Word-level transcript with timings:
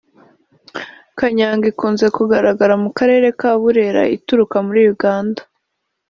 Kanyanga 1.17 1.65
ikunze 1.71 2.05
kugaragara 2.17 2.73
mu 2.83 2.89
karere 2.97 3.27
ka 3.39 3.51
Burera 3.61 4.01
ituruka 4.15 4.57
muri 4.67 4.81
Uganda 4.93 5.41